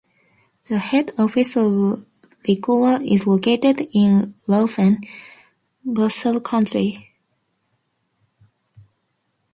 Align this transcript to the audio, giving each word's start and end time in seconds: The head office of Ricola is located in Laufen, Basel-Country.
The 0.67 0.79
head 0.79 1.11
office 1.19 1.55
of 1.55 2.07
Ricola 2.47 3.05
is 3.05 3.27
located 3.27 3.81
in 3.93 4.33
Laufen, 4.47 5.01
Basel-Country. 5.85 7.07